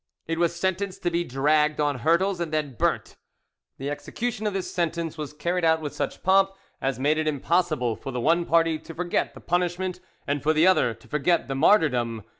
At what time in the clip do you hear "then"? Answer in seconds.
2.51-2.73